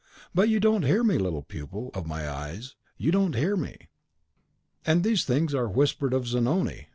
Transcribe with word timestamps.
But 0.33 0.49
you 0.49 0.59
don't 0.59 0.81
hear 0.81 1.03
me, 1.03 1.19
little 1.19 1.43
pupil 1.43 1.91
of 1.93 2.07
my 2.07 2.27
eyes, 2.27 2.73
you 2.97 3.11
don't 3.11 3.35
hear 3.35 3.55
me!" 3.55 3.77
"And 4.83 5.03
these 5.03 5.25
things 5.25 5.53
are 5.53 5.69
whispered 5.69 6.11
of 6.15 6.25
Zanoni!" 6.25 6.87